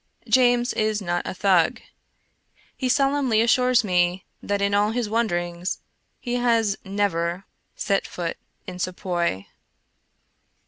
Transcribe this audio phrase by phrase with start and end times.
[0.27, 1.79] James is not a Thug.
[2.75, 5.77] He solemnly assures me that in all his wanderings
[6.19, 9.43] he has never set foot in Sepoy.